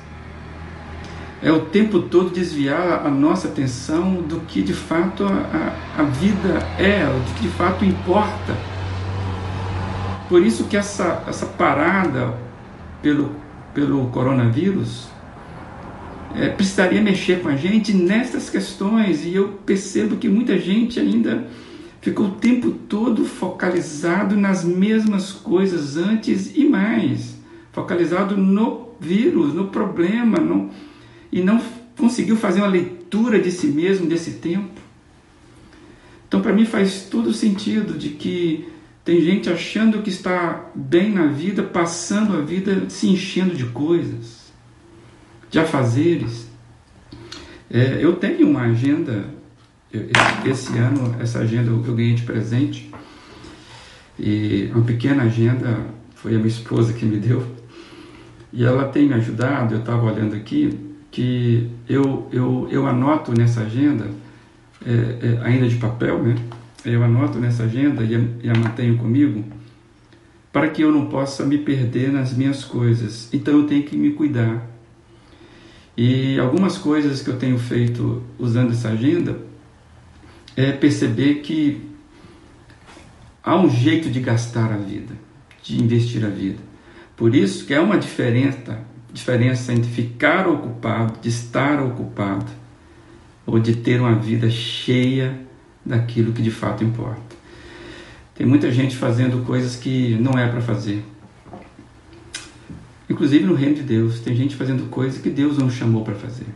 é 1.41 1.51
o 1.51 1.61
tempo 1.61 2.01
todo 2.01 2.29
desviar 2.29 3.05
a 3.05 3.09
nossa 3.09 3.47
atenção 3.47 4.15
do 4.21 4.41
que 4.41 4.61
de 4.61 4.73
fato 4.73 5.23
a, 5.23 5.73
a 5.97 6.03
vida 6.03 6.59
é, 6.77 7.05
do 7.05 7.33
que 7.33 7.43
de 7.43 7.47
fato 7.47 7.83
importa. 7.83 8.55
Por 10.29 10.45
isso 10.45 10.65
que 10.65 10.77
essa, 10.77 11.23
essa 11.25 11.45
parada 11.45 12.37
pelo, 13.01 13.31
pelo 13.73 14.05
coronavírus 14.07 15.07
é, 16.35 16.49
precisaria 16.49 17.01
mexer 17.01 17.41
com 17.41 17.49
a 17.49 17.55
gente 17.55 17.93
nessas 17.93 18.49
questões, 18.49 19.25
e 19.25 19.35
eu 19.35 19.49
percebo 19.65 20.17
que 20.17 20.27
muita 20.27 20.57
gente 20.57 20.99
ainda 20.99 21.47
ficou 22.01 22.27
o 22.27 22.31
tempo 22.31 22.71
todo 22.71 23.25
focalizado 23.25 24.35
nas 24.35 24.63
mesmas 24.63 25.31
coisas 25.31 25.97
antes 25.97 26.55
e 26.55 26.65
mais, 26.65 27.37
focalizado 27.71 28.35
no 28.35 28.89
vírus, 28.99 29.53
no 29.53 29.67
problema, 29.67 30.39
no, 30.39 30.69
e 31.31 31.41
não 31.41 31.61
conseguiu 31.97 32.35
fazer 32.35 32.61
uma 32.61 32.67
leitura 32.67 33.39
de 33.39 33.51
si 33.51 33.67
mesmo 33.67 34.07
desse 34.07 34.31
tempo. 34.31 34.81
Então, 36.27 36.41
para 36.41 36.53
mim, 36.53 36.65
faz 36.65 37.07
todo 37.09 37.33
sentido 37.33 37.97
de 37.97 38.09
que 38.09 38.67
tem 39.03 39.21
gente 39.21 39.49
achando 39.49 40.01
que 40.01 40.09
está 40.09 40.69
bem 40.73 41.11
na 41.11 41.27
vida, 41.27 41.63
passando 41.63 42.37
a 42.37 42.41
vida 42.41 42.89
se 42.89 43.07
enchendo 43.07 43.55
de 43.55 43.65
coisas, 43.65 44.40
de 45.51 45.59
afazeres. 45.59 46.49
É, 47.69 47.99
eu 48.01 48.15
tenho 48.15 48.47
uma 48.47 48.61
agenda 48.61 49.25
esse 50.45 50.77
ano, 50.77 51.15
essa 51.19 51.39
agenda 51.39 51.69
eu 51.69 51.79
ganhei 51.93 52.13
de 52.13 52.23
presente. 52.23 52.89
E 54.17 54.69
uma 54.73 54.83
pequena 54.83 55.23
agenda 55.23 55.85
foi 56.15 56.33
a 56.33 56.37
minha 56.37 56.47
esposa 56.47 56.93
que 56.93 57.05
me 57.05 57.17
deu. 57.17 57.45
E 58.53 58.63
ela 58.63 58.85
tem 58.85 59.07
me 59.07 59.13
ajudado, 59.13 59.75
eu 59.75 59.79
estava 59.79 60.03
olhando 60.03 60.35
aqui, 60.35 60.77
que 61.09 61.69
eu, 61.87 62.27
eu, 62.31 62.67
eu 62.71 62.87
anoto 62.87 63.33
nessa 63.33 63.61
agenda, 63.61 64.07
é, 64.85 64.91
é, 64.91 65.39
ainda 65.43 65.67
de 65.67 65.75
papel, 65.75 66.21
né? 66.23 66.35
Eu 66.83 67.03
anoto 67.03 67.37
nessa 67.37 67.63
agenda 67.63 68.03
e 68.03 68.15
a, 68.15 68.19
e 68.43 68.49
a 68.49 68.53
mantenho 68.53 68.97
comigo, 68.97 69.43
para 70.51 70.69
que 70.69 70.81
eu 70.81 70.91
não 70.91 71.07
possa 71.07 71.45
me 71.45 71.57
perder 71.57 72.11
nas 72.11 72.33
minhas 72.33 72.63
coisas. 72.63 73.29
Então 73.33 73.59
eu 73.59 73.67
tenho 73.67 73.83
que 73.83 73.95
me 73.95 74.11
cuidar. 74.11 74.70
E 75.95 76.39
algumas 76.39 76.77
coisas 76.77 77.21
que 77.21 77.29
eu 77.29 77.37
tenho 77.37 77.59
feito 77.59 78.23
usando 78.39 78.71
essa 78.71 78.89
agenda, 78.89 79.37
é 80.55 80.71
perceber 80.71 81.35
que 81.35 81.89
há 83.43 83.55
um 83.55 83.69
jeito 83.69 84.09
de 84.09 84.19
gastar 84.19 84.71
a 84.71 84.77
vida, 84.77 85.13
de 85.63 85.81
investir 85.81 86.25
a 86.25 86.29
vida. 86.29 86.59
Por 87.15 87.35
isso 87.35 87.65
que 87.65 87.73
é 87.73 87.79
uma 87.79 87.97
diferença, 87.97 88.79
diferença 89.13 89.73
entre 89.73 89.89
ficar 89.89 90.47
ocupado, 90.47 91.19
de 91.21 91.29
estar 91.29 91.81
ocupado, 91.81 92.51
ou 93.45 93.59
de 93.59 93.75
ter 93.75 93.99
uma 93.99 94.15
vida 94.15 94.49
cheia 94.49 95.39
daquilo 95.85 96.33
que 96.33 96.41
de 96.41 96.51
fato 96.51 96.83
importa. 96.83 97.35
Tem 98.35 98.45
muita 98.45 98.71
gente 98.71 98.95
fazendo 98.95 99.45
coisas 99.45 99.75
que 99.75 100.15
não 100.15 100.37
é 100.37 100.47
para 100.47 100.61
fazer. 100.61 101.03
Inclusive 103.11 103.45
no 103.45 103.53
reino 103.53 103.75
de 103.75 103.83
Deus, 103.83 104.19
tem 104.19 104.35
gente 104.35 104.55
fazendo 104.55 104.89
coisas 104.89 105.21
que 105.21 105.29
Deus 105.29 105.57
não 105.57 105.69
chamou 105.69 106.03
para 106.03 106.15
fazer. 106.15 106.47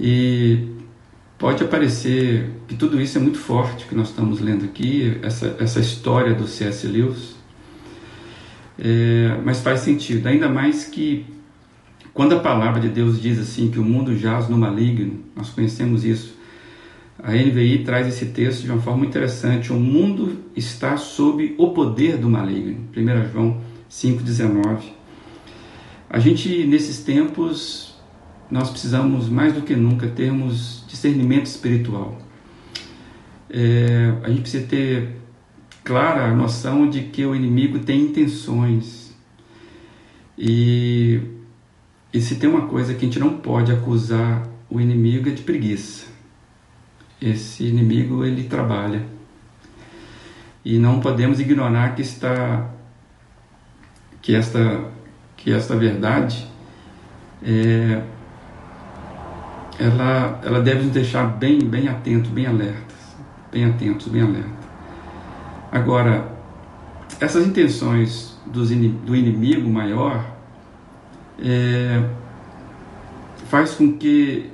E 0.00 0.72
Pode 1.42 1.64
aparecer 1.64 2.50
que 2.68 2.76
tudo 2.76 3.00
isso 3.00 3.18
é 3.18 3.20
muito 3.20 3.36
forte 3.36 3.86
que 3.86 3.96
nós 3.96 4.10
estamos 4.10 4.38
lendo 4.38 4.64
aqui, 4.64 5.18
essa, 5.24 5.56
essa 5.58 5.80
história 5.80 6.34
do 6.34 6.46
C.S. 6.46 6.86
Lewis, 6.86 7.34
é, 8.78 9.36
mas 9.44 9.60
faz 9.60 9.80
sentido, 9.80 10.28
ainda 10.28 10.48
mais 10.48 10.84
que 10.84 11.26
quando 12.14 12.36
a 12.36 12.38
palavra 12.38 12.80
de 12.80 12.88
Deus 12.88 13.20
diz 13.20 13.40
assim 13.40 13.72
que 13.72 13.80
o 13.80 13.82
mundo 13.82 14.16
jaz 14.16 14.48
no 14.48 14.56
maligno, 14.56 15.18
nós 15.34 15.50
conhecemos 15.50 16.04
isso. 16.04 16.36
A 17.20 17.32
NVI 17.32 17.82
traz 17.82 18.06
esse 18.06 18.26
texto 18.26 18.62
de 18.62 18.70
uma 18.70 18.80
forma 18.80 19.04
interessante. 19.04 19.72
O 19.72 19.80
mundo 19.80 20.44
está 20.54 20.96
sob 20.96 21.56
o 21.58 21.70
poder 21.70 22.18
do 22.18 22.30
maligno. 22.30 22.88
1 22.96 23.32
João 23.32 23.60
5,19. 23.92 24.94
A 26.08 26.18
gente, 26.18 26.66
nesses 26.66 27.04
tempos, 27.04 27.94
nós 28.50 28.70
precisamos 28.70 29.28
mais 29.28 29.52
do 29.52 29.60
que 29.60 29.76
nunca 29.76 30.08
termos 30.08 30.84
discernimento 30.88 31.46
espiritual. 31.46 32.18
É, 33.50 34.14
a 34.22 34.30
gente 34.30 34.40
precisa 34.40 34.66
ter 34.66 35.16
clara 35.84 36.24
a 36.24 36.34
noção 36.34 36.88
de 36.88 37.02
que 37.02 37.24
o 37.26 37.34
inimigo 37.34 37.80
tem 37.80 38.02
intenções 38.02 39.14
E, 40.38 41.20
e 42.12 42.20
se 42.20 42.36
tem 42.36 42.48
uma 42.48 42.66
coisa 42.66 42.94
que 42.94 43.04
a 43.04 43.08
gente 43.08 43.18
não 43.18 43.36
pode 43.36 43.70
acusar 43.70 44.48
o 44.70 44.80
inimigo 44.80 45.28
é 45.28 45.32
de 45.32 45.42
preguiça. 45.42 46.06
Esse 47.20 47.64
inimigo 47.66 48.24
ele 48.24 48.44
trabalha. 48.44 49.06
E 50.64 50.78
não 50.78 51.00
podemos 51.00 51.38
ignorar 51.40 51.94
que 51.94 52.00
está 52.00 52.71
que 54.22 54.34
esta 54.34 54.92
que 55.36 55.52
esta 55.52 55.74
verdade 55.76 56.46
é, 57.42 58.00
ela, 59.78 60.40
ela 60.44 60.60
deve 60.60 60.84
nos 60.84 60.92
deixar 60.92 61.24
bem, 61.26 61.58
bem 61.58 61.88
atentos, 61.88 62.30
bem 62.30 62.46
alertas, 62.46 63.16
bem 63.50 63.64
atentos, 63.64 64.06
bem 64.06 64.22
alertas. 64.22 64.52
Agora, 65.72 66.32
essas 67.18 67.46
intenções 67.46 68.38
dos, 68.46 68.70
do 68.70 69.16
inimigo 69.16 69.68
maior 69.68 70.24
é, 71.42 72.04
faz 73.48 73.74
com 73.74 73.96
que 73.96 74.50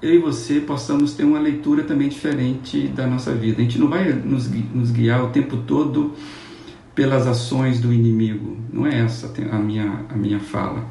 eu 0.00 0.14
e 0.14 0.18
você 0.18 0.60
possamos 0.60 1.14
ter 1.14 1.24
uma 1.24 1.40
leitura 1.40 1.82
também 1.82 2.08
diferente 2.08 2.88
da 2.88 3.06
nossa 3.06 3.34
vida. 3.34 3.58
A 3.58 3.62
gente 3.62 3.78
não 3.78 3.88
vai 3.88 4.12
nos, 4.12 4.48
nos 4.72 4.90
guiar 4.90 5.24
o 5.24 5.28
tempo 5.30 5.58
todo 5.58 6.14
pelas 7.00 7.26
ações 7.26 7.80
do 7.80 7.94
inimigo. 7.94 8.58
Não 8.70 8.86
é 8.86 9.00
essa 9.00 9.32
a 9.50 9.58
minha, 9.58 10.04
a 10.10 10.14
minha 10.14 10.38
fala. 10.38 10.84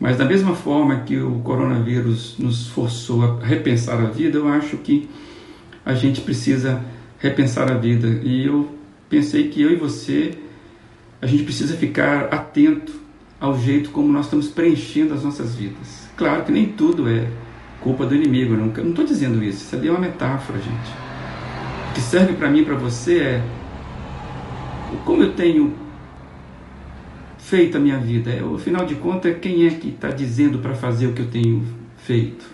Mas 0.00 0.16
da 0.16 0.24
mesma 0.24 0.54
forma 0.54 1.00
que 1.00 1.18
o 1.18 1.40
coronavírus 1.40 2.36
nos 2.38 2.68
forçou 2.68 3.22
a 3.22 3.44
repensar 3.44 4.00
a 4.00 4.06
vida, 4.06 4.38
eu 4.38 4.48
acho 4.48 4.78
que 4.78 5.10
a 5.84 5.92
gente 5.92 6.22
precisa 6.22 6.82
repensar 7.18 7.70
a 7.70 7.74
vida. 7.74 8.08
E 8.24 8.46
eu 8.46 8.70
pensei 9.10 9.48
que 9.48 9.60
eu 9.60 9.70
e 9.70 9.76
você, 9.76 10.38
a 11.20 11.26
gente 11.26 11.42
precisa 11.42 11.76
ficar 11.76 12.32
atento 12.32 12.94
ao 13.38 13.60
jeito 13.60 13.90
como 13.90 14.10
nós 14.10 14.24
estamos 14.24 14.48
preenchendo 14.48 15.12
as 15.12 15.22
nossas 15.22 15.54
vidas. 15.54 16.08
Claro 16.16 16.44
que 16.44 16.50
nem 16.50 16.64
tudo 16.64 17.10
é 17.10 17.28
culpa 17.82 18.06
do 18.06 18.14
inimigo, 18.14 18.56
não 18.56 18.68
estou 18.68 19.04
dizendo 19.04 19.44
isso, 19.44 19.64
isso 19.64 19.76
ali 19.76 19.88
é 19.88 19.90
uma 19.90 20.00
metáfora, 20.00 20.58
gente. 20.58 20.90
O 21.90 21.92
que 21.92 22.00
serve 22.00 22.32
para 22.32 22.48
mim 22.48 22.60
e 22.60 22.64
para 22.64 22.74
você 22.74 23.18
é 23.18 23.59
como 25.04 25.22
eu 25.22 25.32
tenho 25.34 25.74
feito 27.38 27.76
a 27.76 27.80
minha 27.80 27.98
vida? 27.98 28.30
É, 28.30 28.40
afinal 28.40 28.84
de 28.84 28.94
contas, 28.94 29.36
quem 29.40 29.66
é 29.66 29.70
que 29.70 29.88
está 29.88 30.08
dizendo 30.10 30.58
para 30.58 30.74
fazer 30.74 31.06
o 31.06 31.12
que 31.12 31.22
eu 31.22 31.28
tenho 31.28 31.64
feito? 31.96 32.44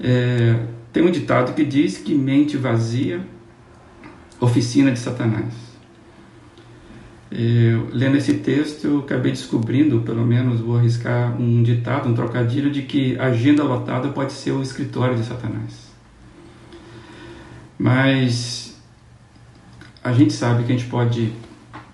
É, 0.00 0.58
tem 0.92 1.02
um 1.02 1.10
ditado 1.10 1.54
que 1.54 1.64
diz 1.64 1.98
que 1.98 2.14
mente 2.14 2.56
vazia, 2.56 3.20
oficina 4.40 4.90
de 4.90 4.98
Satanás. 4.98 5.70
É, 7.32 7.78
lendo 7.92 8.16
esse 8.16 8.34
texto, 8.34 8.86
eu 8.86 8.98
acabei 9.00 9.30
descobrindo, 9.30 10.00
pelo 10.00 10.26
menos 10.26 10.60
vou 10.60 10.76
arriscar 10.76 11.40
um 11.40 11.62
ditado, 11.62 12.08
um 12.08 12.14
trocadilho, 12.14 12.70
de 12.70 12.82
que 12.82 13.16
agenda 13.18 13.62
lotada 13.62 14.08
pode 14.08 14.32
ser 14.32 14.50
o 14.50 14.62
escritório 14.62 15.16
de 15.16 15.24
Satanás. 15.24 15.90
Mas 17.78 18.69
a 20.02 20.12
gente 20.12 20.32
sabe 20.32 20.64
que 20.64 20.72
a 20.72 20.76
gente 20.76 20.88
pode 20.88 21.32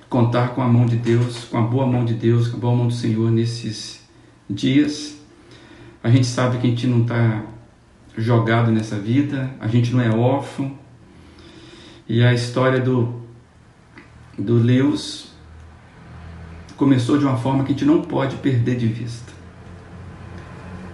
contar 0.08 0.54
com 0.54 0.62
a 0.62 0.68
mão 0.68 0.86
de 0.86 0.96
Deus, 0.96 1.44
com 1.44 1.58
a 1.58 1.62
boa 1.62 1.86
mão 1.86 2.04
de 2.04 2.14
Deus, 2.14 2.48
com 2.48 2.56
a 2.56 2.60
boa 2.60 2.76
mão 2.76 2.86
do 2.86 2.94
Senhor 2.94 3.30
nesses 3.30 4.00
dias. 4.48 5.16
A 6.02 6.08
gente 6.08 6.26
sabe 6.26 6.58
que 6.58 6.66
a 6.66 6.70
gente 6.70 6.86
não 6.86 7.02
está 7.02 7.44
jogado 8.16 8.70
nessa 8.70 8.96
vida, 8.96 9.50
a 9.58 9.66
gente 9.66 9.92
não 9.92 10.00
é 10.00 10.08
órfão. 10.08 10.78
E 12.08 12.22
a 12.22 12.32
história 12.32 12.80
do, 12.80 13.20
do 14.38 14.54
Leus 14.54 15.32
começou 16.76 17.18
de 17.18 17.24
uma 17.24 17.36
forma 17.36 17.64
que 17.64 17.72
a 17.72 17.74
gente 17.74 17.84
não 17.84 18.02
pode 18.02 18.36
perder 18.36 18.76
de 18.76 18.86
vista. 18.86 19.32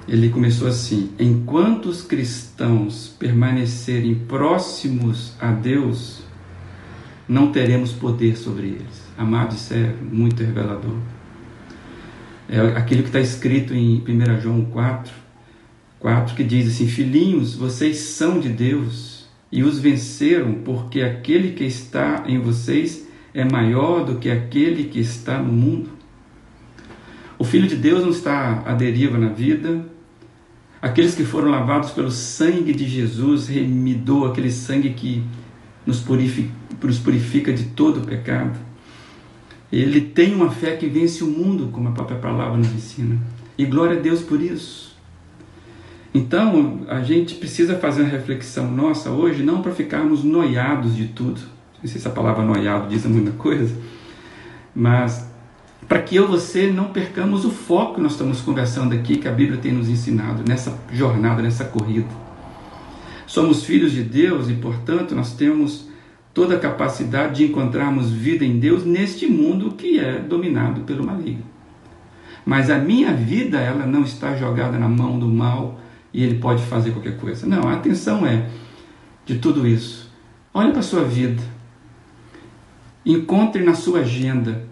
Ele 0.09 0.31
começou 0.31 0.67
assim: 0.67 1.13
enquanto 1.19 1.91
os 1.91 2.01
cristãos 2.01 3.15
permanecerem 3.19 4.15
próximos 4.15 5.35
a 5.39 5.53
Deus, 5.53 6.23
não 7.33 7.51
teremos 7.51 7.92
poder 7.92 8.37
sobre 8.37 8.66
eles. 8.66 9.03
Amado, 9.16 9.55
isso 9.55 9.73
é 9.73 9.95
muito 10.03 10.42
revelador. 10.42 10.97
É 12.47 12.61
aquilo 12.77 13.03
que 13.03 13.09
está 13.09 13.21
escrito 13.21 13.73
em 13.75 14.05
1 14.07 14.40
João 14.42 14.64
4, 14.66 15.11
4, 15.99 16.35
que 16.35 16.45
diz 16.45 16.68
assim: 16.68 16.87
Filhinhos, 16.87 17.55
vocês 17.55 17.97
são 17.97 18.38
de 18.38 18.51
Deus 18.51 19.27
e 19.51 19.62
os 19.62 19.79
venceram, 19.79 20.55
porque 20.64 21.01
aquele 21.01 21.53
que 21.53 21.64
está 21.64 22.25
em 22.27 22.38
vocês 22.38 23.09
é 23.33 23.45
maior 23.45 24.05
do 24.05 24.18
que 24.18 24.31
aquele 24.31 24.85
que 24.85 25.01
está 25.01 25.38
no 25.38 25.53
mundo. 25.53 25.90
O 27.38 27.45
Filho 27.45 27.66
de 27.66 27.77
Deus 27.77 28.03
não 28.03 28.11
está 28.11 28.62
à 28.66 28.75
deriva 28.75 29.16
na 29.16 29.29
vida. 29.29 29.87
Aqueles 30.83 31.14
que 31.14 31.25
foram 31.25 31.49
lavados 31.49 31.90
pelo 31.92 32.11
sangue 32.11 32.75
de 32.75 32.87
Jesus 32.87 33.49
remidou 33.49 34.27
aquele 34.27 34.51
sangue 34.51 34.90
que 34.90 35.23
nos 35.87 36.01
purifica, 36.01 36.51
nos 36.83 36.99
purifica 36.99 37.53
de 37.53 37.64
todo 37.64 38.01
o 38.01 38.07
pecado. 38.07 38.59
Ele 39.71 40.01
tem 40.01 40.35
uma 40.35 40.51
fé 40.51 40.77
que 40.77 40.87
vence 40.87 41.25
o 41.25 41.27
mundo, 41.27 41.71
como 41.73 41.88
a 41.88 41.92
própria 41.92 42.18
palavra 42.18 42.59
nos 42.59 42.73
ensina. 42.73 43.18
E 43.57 43.64
glória 43.64 43.99
a 43.99 44.01
Deus 44.01 44.21
por 44.21 44.40
isso. 44.40 44.95
Então, 46.14 46.81
a 46.88 47.03
gente 47.03 47.37
precisa 47.37 47.79
fazer 47.79 48.03
uma 48.03 48.11
reflexão 48.11 48.71
nossa 48.71 49.11
hoje, 49.11 49.42
não 49.42 49.62
para 49.62 49.73
ficarmos 49.73 50.23
noiados 50.23 50.95
de 50.95 51.09
tudo. 51.09 51.40
Não 51.83 51.88
sei 51.88 52.01
se 52.01 52.07
a 52.07 52.11
palavra 52.11 52.45
noiado 52.45 52.88
diz 52.88 53.05
muita 53.07 53.33
coisa, 53.33 53.75
mas 54.75 55.27
para 55.88 56.01
que 56.01 56.14
eu 56.14 56.25
e 56.25 56.29
você 56.29 56.71
não 56.71 56.87
percamos 56.87 57.45
o 57.45 57.51
foco 57.51 57.97
que 57.97 58.01
nós 58.01 58.12
estamos 58.12 58.40
conversando 58.40 58.95
aqui, 58.95 59.16
que 59.16 59.27
a 59.27 59.33
Bíblia 59.33 59.59
tem 59.59 59.73
nos 59.73 59.88
ensinado 59.88 60.45
nessa 60.47 60.79
jornada, 60.92 61.42
nessa 61.42 61.64
corrida. 61.64 62.09
Somos 63.33 63.64
filhos 63.64 63.92
de 63.92 64.03
Deus 64.03 64.51
e, 64.51 64.53
portanto, 64.53 65.14
nós 65.14 65.33
temos 65.33 65.88
toda 66.35 66.55
a 66.55 66.59
capacidade 66.59 67.37
de 67.37 67.45
encontrarmos 67.45 68.11
vida 68.11 68.45
em 68.45 68.59
Deus 68.59 68.85
neste 68.85 69.27
mundo 69.27 69.71
que 69.71 69.99
é 69.99 70.18
dominado 70.18 70.83
pelo 70.83 71.07
maligno. 71.07 71.42
Mas 72.45 72.68
a 72.68 72.77
minha 72.77 73.11
vida, 73.14 73.59
ela 73.59 73.87
não 73.87 74.03
está 74.03 74.37
jogada 74.37 74.79
na 74.79 74.87
mão 74.87 75.18
do 75.18 75.29
mal 75.29 75.81
e 76.12 76.23
ele 76.23 76.40
pode 76.40 76.62
fazer 76.64 76.90
qualquer 76.90 77.16
coisa. 77.16 77.47
Não, 77.47 77.71
a 77.71 77.73
atenção 77.73 78.27
é 78.27 78.51
de 79.25 79.38
tudo 79.38 79.66
isso. 79.66 80.12
Olhe 80.53 80.68
para 80.68 80.81
a 80.81 80.83
sua 80.83 81.03
vida. 81.03 81.42
Encontre 83.03 83.64
na 83.64 83.73
sua 83.73 84.01
agenda 84.01 84.62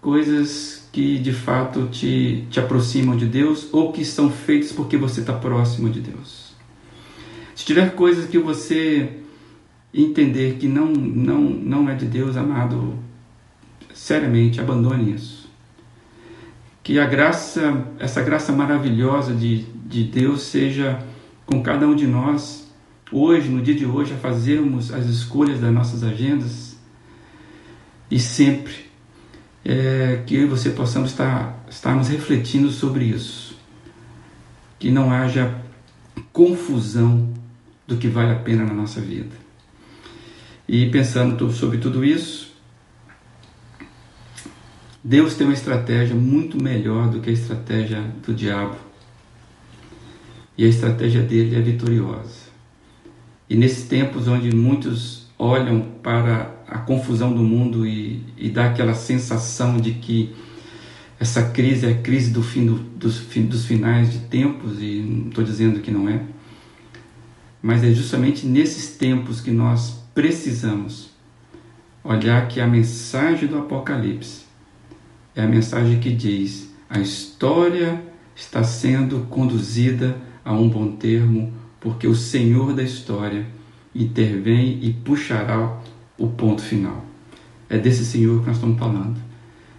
coisas 0.00 0.88
que 0.90 1.18
de 1.18 1.34
fato 1.34 1.88
te, 1.88 2.46
te 2.48 2.60
aproximam 2.60 3.14
de 3.14 3.26
Deus 3.26 3.68
ou 3.74 3.92
que 3.92 4.06
são 4.06 4.30
feitas 4.30 4.72
porque 4.72 4.96
você 4.96 5.20
está 5.20 5.34
próximo 5.34 5.90
de 5.90 6.00
Deus. 6.00 6.45
Se 7.56 7.64
tiver 7.64 7.94
coisas 7.94 8.26
que 8.26 8.38
você 8.38 9.16
entender 9.92 10.58
que 10.60 10.68
não, 10.68 10.92
não, 10.92 11.40
não 11.40 11.88
é 11.88 11.94
de 11.94 12.04
Deus, 12.04 12.36
amado, 12.36 12.98
seriamente, 13.94 14.60
abandone 14.60 15.14
isso. 15.14 15.48
Que 16.82 16.98
a 16.98 17.06
graça, 17.06 17.86
essa 17.98 18.22
graça 18.22 18.52
maravilhosa 18.52 19.32
de, 19.34 19.62
de 19.86 20.04
Deus 20.04 20.42
seja 20.42 21.02
com 21.46 21.62
cada 21.62 21.88
um 21.88 21.96
de 21.96 22.06
nós, 22.06 22.70
hoje, 23.10 23.48
no 23.48 23.62
dia 23.62 23.74
de 23.74 23.86
hoje, 23.86 24.12
a 24.12 24.18
fazermos 24.18 24.92
as 24.92 25.06
escolhas 25.06 25.58
das 25.58 25.72
nossas 25.72 26.04
agendas 26.04 26.76
e 28.10 28.20
sempre 28.20 28.74
é, 29.64 30.22
que 30.26 30.36
eu 30.36 30.42
e 30.42 30.46
você 30.46 30.68
possamos 30.70 31.10
estar 31.10 31.64
estarmos 31.70 32.08
refletindo 32.08 32.70
sobre 32.70 33.06
isso. 33.06 33.56
Que 34.78 34.90
não 34.90 35.10
haja 35.10 35.54
confusão 36.34 37.34
do 37.86 37.96
que 37.96 38.08
vale 38.08 38.32
a 38.32 38.36
pena 38.36 38.64
na 38.64 38.74
nossa 38.74 39.00
vida. 39.00 39.36
E 40.68 40.86
pensando 40.90 41.52
sobre 41.52 41.78
tudo 41.78 42.04
isso, 42.04 42.52
Deus 45.02 45.36
tem 45.36 45.46
uma 45.46 45.52
estratégia 45.52 46.16
muito 46.16 46.60
melhor 46.60 47.08
do 47.08 47.20
que 47.20 47.30
a 47.30 47.32
estratégia 47.32 48.02
do 48.26 48.34
diabo. 48.34 48.76
E 50.58 50.64
a 50.64 50.68
estratégia 50.68 51.22
dele 51.22 51.54
é 51.54 51.60
vitoriosa. 51.60 52.46
E 53.48 53.54
nesses 53.54 53.86
tempos 53.86 54.26
onde 54.26 54.54
muitos 54.54 55.28
olham 55.38 55.82
para 56.02 56.56
a 56.66 56.78
confusão 56.78 57.32
do 57.32 57.42
mundo 57.42 57.86
e, 57.86 58.24
e 58.36 58.48
dá 58.48 58.66
aquela 58.66 58.94
sensação 58.94 59.76
de 59.76 59.92
que 59.92 60.34
essa 61.20 61.50
crise 61.50 61.86
é 61.86 61.90
a 61.90 61.98
crise 61.98 62.30
do 62.30 62.42
fim 62.42 62.66
do, 62.66 62.74
dos, 62.74 63.20
dos 63.20 63.64
finais 63.64 64.12
de 64.12 64.18
tempos, 64.20 64.82
e 64.82 65.00
não 65.00 65.28
estou 65.28 65.44
dizendo 65.44 65.80
que 65.80 65.90
não 65.90 66.08
é, 66.08 66.20
mas 67.66 67.82
é 67.82 67.90
justamente 67.90 68.46
nesses 68.46 68.96
tempos 68.96 69.40
que 69.40 69.50
nós 69.50 70.00
precisamos 70.14 71.10
olhar 72.04 72.46
que 72.46 72.60
a 72.60 72.66
mensagem 72.68 73.48
do 73.48 73.58
Apocalipse 73.58 74.44
é 75.34 75.42
a 75.42 75.48
mensagem 75.48 75.98
que 75.98 76.12
diz: 76.12 76.72
a 76.88 77.00
história 77.00 78.00
está 78.36 78.62
sendo 78.62 79.26
conduzida 79.28 80.16
a 80.44 80.52
um 80.52 80.68
bom 80.68 80.92
termo, 80.92 81.52
porque 81.80 82.06
o 82.06 82.14
Senhor 82.14 82.72
da 82.72 82.84
história 82.84 83.44
intervém 83.92 84.78
e 84.80 84.92
puxará 84.92 85.80
o 86.16 86.28
ponto 86.28 86.62
final. 86.62 87.04
É 87.68 87.76
desse 87.76 88.04
Senhor 88.04 88.42
que 88.42 88.46
nós 88.46 88.58
estamos 88.58 88.78
falando. 88.78 89.20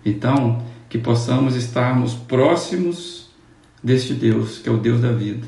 Então, 0.03 0.61
que 0.89 0.97
possamos 0.97 1.55
estarmos 1.55 2.15
próximos 2.15 3.29
deste 3.81 4.13
Deus, 4.13 4.57
que 4.57 4.67
é 4.67 4.71
o 4.73 4.77
Deus 4.77 4.99
da 4.99 5.13
vida, 5.13 5.47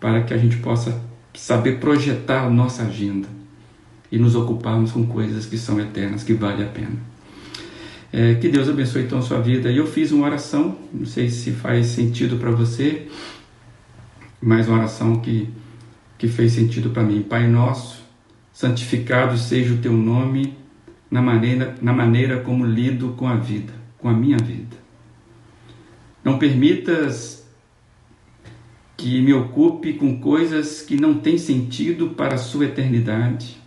para 0.00 0.24
que 0.24 0.34
a 0.34 0.36
gente 0.36 0.56
possa 0.56 1.13
saber 1.34 1.78
projetar 1.78 2.48
nossa 2.48 2.84
agenda 2.84 3.28
e 4.10 4.18
nos 4.18 4.34
ocuparmos 4.34 4.92
com 4.92 5.06
coisas 5.06 5.46
que 5.46 5.58
são 5.58 5.80
eternas, 5.80 6.22
que 6.22 6.34
vale 6.34 6.62
a 6.62 6.68
pena. 6.68 6.96
É, 8.12 8.34
que 8.34 8.48
Deus 8.48 8.68
abençoe 8.68 9.02
então 9.02 9.18
a 9.18 9.22
sua 9.22 9.40
vida. 9.40 9.72
Eu 9.72 9.86
fiz 9.86 10.12
uma 10.12 10.26
oração, 10.26 10.78
não 10.92 11.04
sei 11.04 11.28
se 11.28 11.50
faz 11.50 11.88
sentido 11.88 12.36
para 12.36 12.52
você, 12.52 13.08
mas 14.40 14.68
uma 14.68 14.78
oração 14.78 15.18
que, 15.18 15.48
que 16.16 16.28
fez 16.28 16.52
sentido 16.52 16.90
para 16.90 17.02
mim. 17.02 17.22
Pai 17.22 17.48
nosso, 17.48 18.04
santificado 18.52 19.36
seja 19.36 19.74
o 19.74 19.78
teu 19.78 19.92
nome 19.92 20.56
na 21.10 21.20
maneira, 21.20 21.74
na 21.82 21.92
maneira 21.92 22.40
como 22.40 22.64
lido 22.64 23.14
com 23.16 23.26
a 23.26 23.34
vida, 23.34 23.72
com 23.98 24.08
a 24.08 24.12
minha 24.12 24.38
vida. 24.38 24.76
Não 26.22 26.38
permitas 26.38 27.43
que 28.96 29.20
me 29.20 29.32
ocupe 29.32 29.94
com 29.94 30.20
coisas 30.20 30.82
que 30.82 31.00
não 31.00 31.14
têm 31.14 31.38
sentido 31.38 32.10
para 32.10 32.34
a 32.34 32.38
sua 32.38 32.66
eternidade 32.66 33.64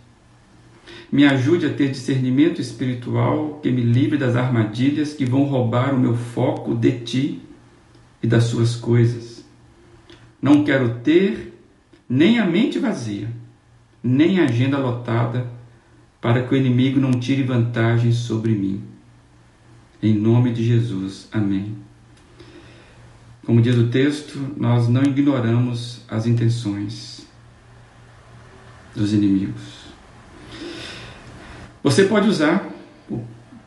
me 1.10 1.24
ajude 1.24 1.66
a 1.66 1.72
ter 1.72 1.90
discernimento 1.90 2.60
espiritual 2.60 3.60
que 3.62 3.70
me 3.70 3.80
livre 3.82 4.18
das 4.18 4.36
armadilhas 4.36 5.14
que 5.14 5.24
vão 5.24 5.44
roubar 5.44 5.94
o 5.94 5.98
meu 5.98 6.14
foco 6.14 6.74
de 6.74 7.00
ti 7.00 7.42
e 8.22 8.26
das 8.26 8.44
suas 8.44 8.76
coisas. 8.76 9.44
Não 10.40 10.64
quero 10.64 11.00
ter 11.00 11.58
nem 12.08 12.38
a 12.38 12.46
mente 12.46 12.78
vazia, 12.78 13.30
nem 14.02 14.40
a 14.40 14.44
agenda 14.44 14.78
lotada, 14.78 15.50
para 16.20 16.42
que 16.42 16.54
o 16.54 16.56
inimigo 16.56 17.00
não 17.00 17.12
tire 17.12 17.42
vantagem 17.42 18.12
sobre 18.12 18.52
mim. 18.52 18.82
Em 20.02 20.14
nome 20.14 20.52
de 20.52 20.64
Jesus. 20.64 21.28
Amém. 21.32 21.87
Como 23.48 23.62
diz 23.62 23.78
o 23.78 23.86
texto, 23.86 24.38
nós 24.58 24.88
não 24.88 25.02
ignoramos 25.02 26.02
as 26.06 26.26
intenções 26.26 27.26
dos 28.94 29.14
inimigos. 29.14 29.86
Você 31.82 32.04
pode 32.04 32.28
usar, 32.28 32.68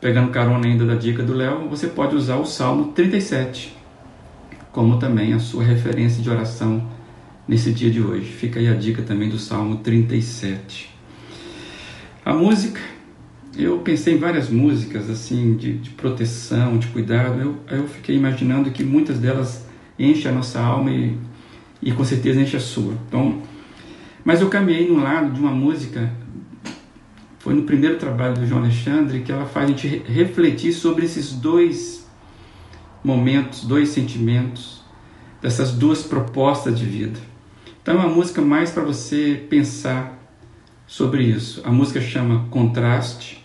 pegando 0.00 0.30
carona 0.30 0.68
ainda 0.68 0.86
da 0.86 0.94
dica 0.94 1.24
do 1.24 1.34
Léo, 1.34 1.68
você 1.68 1.88
pode 1.88 2.14
usar 2.14 2.36
o 2.36 2.46
Salmo 2.46 2.92
37 2.92 3.76
como 4.70 5.00
também 5.00 5.32
a 5.32 5.40
sua 5.40 5.64
referência 5.64 6.22
de 6.22 6.30
oração 6.30 6.88
nesse 7.48 7.72
dia 7.72 7.90
de 7.90 8.00
hoje. 8.00 8.26
Fica 8.26 8.60
aí 8.60 8.68
a 8.68 8.74
dica 8.74 9.02
também 9.02 9.28
do 9.28 9.36
Salmo 9.36 9.78
37. 9.78 10.94
A 12.24 12.32
música, 12.32 12.80
eu 13.58 13.80
pensei 13.80 14.14
em 14.14 14.18
várias 14.18 14.48
músicas 14.48 15.10
assim 15.10 15.56
de, 15.56 15.76
de 15.76 15.90
proteção, 15.90 16.78
de 16.78 16.86
cuidado. 16.86 17.40
Eu, 17.40 17.56
eu 17.68 17.88
fiquei 17.88 18.14
imaginando 18.14 18.70
que 18.70 18.84
muitas 18.84 19.18
delas 19.18 19.71
enchem 19.98 20.30
a 20.30 20.34
nossa 20.34 20.60
alma 20.60 20.90
e, 20.90 21.16
e 21.80 21.92
com 21.92 22.04
certeza 22.04 22.40
enchem 22.40 22.58
a 22.58 22.62
sua. 22.62 22.94
Então, 23.08 23.42
mas 24.24 24.40
eu 24.40 24.48
caminhei 24.48 24.88
no 24.88 25.02
lado 25.02 25.32
de 25.32 25.40
uma 25.40 25.50
música 25.50 26.12
foi 27.42 27.54
no 27.54 27.64
primeiro 27.64 27.98
trabalho 27.98 28.34
do 28.34 28.46
João 28.46 28.62
Alexandre 28.62 29.22
que 29.22 29.32
ela 29.32 29.46
faz 29.46 29.64
a 29.64 29.68
gente 29.68 29.88
refletir 30.06 30.72
sobre 30.72 31.04
esses 31.04 31.32
dois 31.32 32.08
momentos, 33.02 33.64
dois 33.64 33.88
sentimentos, 33.88 34.80
dessas 35.40 35.72
duas 35.72 36.04
propostas 36.04 36.78
de 36.78 36.84
vida. 36.84 37.18
Então 37.82 37.94
é 37.94 37.98
uma 37.98 38.14
música 38.14 38.40
mais 38.40 38.70
para 38.70 38.84
você 38.84 39.44
pensar 39.50 40.16
sobre 40.86 41.24
isso. 41.24 41.60
A 41.64 41.72
música 41.72 42.00
chama 42.00 42.46
Contraste, 42.48 43.44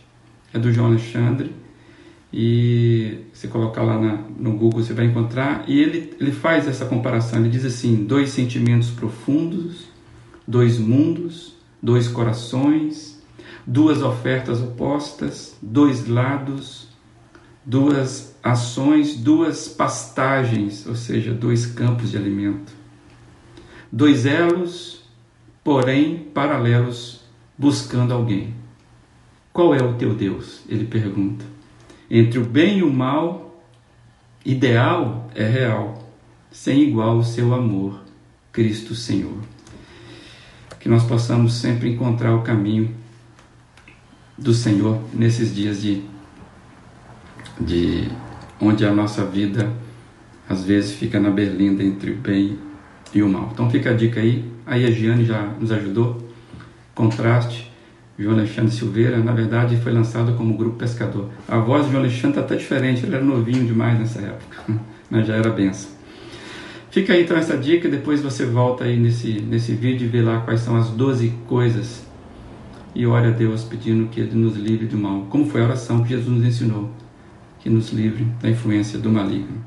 é 0.54 0.60
do 0.60 0.72
João 0.72 0.90
Alexandre, 0.90 1.52
e 2.32 3.20
você 3.34 3.48
colocar 3.48 3.84
lá 3.84 4.00
na, 4.00 4.20
no 4.38 4.52
Google 4.52 4.84
você 4.84 4.94
vai 4.94 5.06
encontrar, 5.06 5.64
e 5.68 5.80
ele, 5.80 6.14
ele 6.20 6.32
faz 6.32 6.68
essa 6.68 6.86
comparação, 6.86 7.40
ele 7.40 7.50
diz 7.50 7.66
assim, 7.66 8.04
dois 8.04 8.30
sentimentos 8.30 8.90
profundos, 8.90 9.88
dois 10.48 10.78
mundos, 10.78 11.56
dois 11.82 12.08
corações, 12.08 13.22
duas 13.66 14.02
ofertas 14.02 14.62
opostas, 14.62 15.58
dois 15.62 16.08
lados, 16.08 16.88
duas 17.66 18.36
ações, 18.44 19.16
duas 19.16 19.68
pastagens, 19.68 20.86
ou 20.88 20.96
seja, 20.96 21.34
dois 21.34 21.66
campos 21.66 22.12
de 22.12 22.18
alimento. 22.18 22.72
Dois 23.92 24.26
elos, 24.26 25.04
porém 25.64 26.30
paralelos, 26.34 27.22
buscando 27.58 28.14
alguém. 28.14 28.54
Qual 29.52 29.74
é 29.74 29.82
o 29.82 29.96
teu 29.96 30.14
Deus? 30.14 30.62
Ele 30.70 30.86
pergunta. 30.86 31.44
Entre 32.10 32.40
o 32.40 32.46
bem 32.46 32.80
e 32.80 32.84
o 32.84 32.92
mal, 32.92 33.62
ideal 34.46 35.30
é 35.36 35.46
real, 35.46 36.10
sem 36.52 36.82
igual 36.82 37.18
o 37.18 37.24
seu 37.24 37.54
amor, 37.54 38.02
Cristo 38.52 38.96
Senhor. 38.96 39.38
Que 40.80 40.88
nós 40.88 41.04
possamos 41.04 41.54
sempre 41.54 41.90
encontrar 41.90 42.34
o 42.34 42.44
caminho 42.44 42.96
do 44.38 44.54
Senhor 44.54 45.02
nesses 45.14 45.54
dias 45.54 45.82
de, 45.82 46.04
de 47.60 48.10
onde 48.62 48.86
a 48.86 48.94
nossa 48.94 49.26
vida 49.26 49.72
às 50.48 50.64
vezes 50.64 50.94
fica 50.94 51.20
na 51.20 51.30
berlinda 51.30 51.84
entre 51.84 52.12
o 52.12 52.16
bem 52.16 52.58
e 53.14 53.22
o 53.22 53.28
mal. 53.28 53.50
Então 53.52 53.70
fica 53.70 53.90
a 53.90 53.94
dica 53.94 54.20
aí. 54.20 54.50
Aí 54.66 54.86
a 54.86 54.92
Giane 54.92 55.26
já 55.26 55.42
nos 55.60 55.72
ajudou. 55.72 56.26
Contraste. 56.96 57.72
João 58.20 58.36
Alexandre 58.36 58.72
Silveira, 58.72 59.18
na 59.20 59.32
verdade, 59.32 59.78
foi 59.78 59.92
lançado 59.92 60.34
como 60.34 60.58
grupo 60.58 60.78
pescador. 60.78 61.30
A 61.48 61.60
voz 61.60 61.86
de 61.86 61.92
João 61.92 62.04
Alexandre 62.04 62.30
está 62.30 62.42
até 62.42 62.56
diferente, 62.56 63.06
ele 63.06 63.16
era 63.16 63.24
novinho 63.24 63.66
demais 63.66 64.00
nessa 64.00 64.20
época, 64.20 64.64
mas 65.10 65.28
já 65.28 65.36
era 65.36 65.50
benção. 65.52 65.92
Fica 66.90 67.14
aí 67.14 67.24
então 67.24 67.38
essa 67.38 67.56
dica, 67.56 67.88
depois 67.88 68.22
você 68.22 68.46
volta 68.46 68.86
aí 68.86 68.98
nesse, 68.98 69.40
nesse 69.42 69.74
vídeo 69.74 70.06
e 70.06 70.10
vê 70.10 70.22
lá 70.22 70.42
quais 70.42 70.62
são 70.62 70.76
as 70.76 70.90
12 70.90 71.32
coisas 71.46 72.08
e 72.96 73.06
ore 73.06 73.28
a 73.28 73.32
Deus 73.32 73.64
pedindo 73.64 74.08
que 74.10 74.20
Ele 74.20 74.34
nos 74.34 74.58
livre 74.58 74.88
do 74.88 74.98
mal, 74.98 75.28
como 75.30 75.46
foi 75.46 75.62
a 75.62 75.66
oração 75.66 76.02
que 76.02 76.10
Jesus 76.10 76.28
nos 76.28 76.44
ensinou, 76.44 76.90
que 77.60 77.70
nos 77.70 77.92
livre 77.92 78.26
da 78.42 78.50
influência 78.50 78.98
do 78.98 79.12
maligno. 79.12 79.64